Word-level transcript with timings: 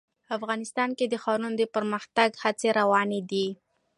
افغانستان 0.37 0.89
کې 0.97 1.05
د 1.09 1.15
ښارونه 1.23 1.55
د 1.57 1.61
پرمختګ 1.75 2.29
هڅې 2.43 2.69
روانې 2.79 3.21
دي. 3.31 3.47